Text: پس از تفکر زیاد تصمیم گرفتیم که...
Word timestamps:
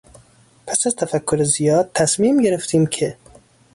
پس 0.67 0.87
از 0.87 0.95
تفکر 0.95 1.43
زیاد 1.43 1.91
تصمیم 1.93 2.41
گرفتیم 2.41 2.85
که... 2.85 3.17